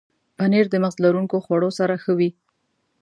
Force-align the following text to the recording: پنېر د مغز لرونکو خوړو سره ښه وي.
پنېر 0.37 0.65
د 0.71 0.75
مغز 0.83 0.97
لرونکو 1.05 1.35
خوړو 1.45 1.69
سره 1.79 1.95
ښه 2.03 2.13
وي. 2.19 2.29